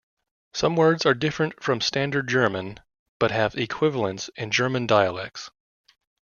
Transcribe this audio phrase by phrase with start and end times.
[0.55, 2.79] Some words are different from Standard German
[3.19, 5.51] but have equivalents in German dialects.